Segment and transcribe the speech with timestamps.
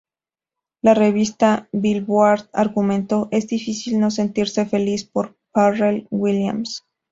[0.81, 6.83] La revista Billboard argumentó ""Es difícil no sentirse feliz por Pharrell Williams.